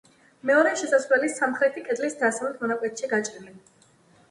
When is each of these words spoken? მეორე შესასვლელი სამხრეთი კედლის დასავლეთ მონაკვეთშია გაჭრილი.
მეორე 0.49 0.71
შესასვლელი 0.79 1.29
სამხრეთი 1.35 1.85
კედლის 1.91 2.17
დასავლეთ 2.23 2.59
მონაკვეთშია 2.65 3.13
გაჭრილი. 3.15 3.57